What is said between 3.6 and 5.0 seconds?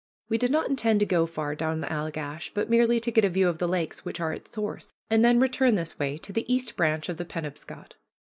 lakes which are its source,